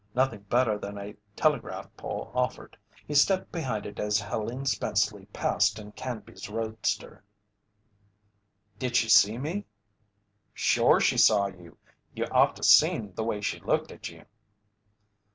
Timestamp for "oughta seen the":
12.31-13.23